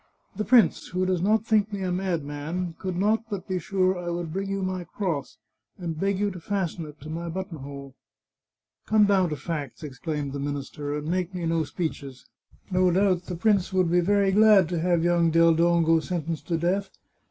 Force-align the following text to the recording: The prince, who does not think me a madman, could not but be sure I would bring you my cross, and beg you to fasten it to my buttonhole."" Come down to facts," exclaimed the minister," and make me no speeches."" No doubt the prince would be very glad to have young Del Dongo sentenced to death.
The 0.35 0.45
prince, 0.45 0.87
who 0.87 1.05
does 1.05 1.21
not 1.21 1.45
think 1.45 1.71
me 1.71 1.83
a 1.83 1.91
madman, 1.91 2.73
could 2.79 2.95
not 2.97 3.23
but 3.29 3.47
be 3.47 3.59
sure 3.59 3.99
I 3.99 4.09
would 4.09 4.33
bring 4.33 4.49
you 4.49 4.63
my 4.63 4.83
cross, 4.83 5.37
and 5.77 5.99
beg 5.99 6.17
you 6.17 6.31
to 6.31 6.39
fasten 6.39 6.87
it 6.87 6.99
to 7.01 7.09
my 7.11 7.29
buttonhole."" 7.29 7.93
Come 8.87 9.05
down 9.05 9.29
to 9.29 9.35
facts," 9.35 9.83
exclaimed 9.83 10.33
the 10.33 10.39
minister," 10.39 10.91
and 10.97 11.07
make 11.07 11.35
me 11.35 11.45
no 11.45 11.65
speeches."" 11.65 12.25
No 12.71 12.89
doubt 12.89 13.25
the 13.25 13.35
prince 13.35 13.71
would 13.73 13.91
be 13.91 13.99
very 14.01 14.31
glad 14.31 14.67
to 14.69 14.79
have 14.81 15.03
young 15.03 15.29
Del 15.29 15.53
Dongo 15.53 15.99
sentenced 15.99 16.47
to 16.47 16.57
death. 16.57 16.89